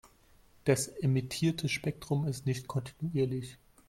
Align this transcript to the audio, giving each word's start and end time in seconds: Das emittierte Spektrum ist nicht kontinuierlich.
Das 0.63 0.87
emittierte 0.87 1.69
Spektrum 1.69 2.25
ist 2.25 2.47
nicht 2.47 2.67
kontinuierlich. 2.67 3.59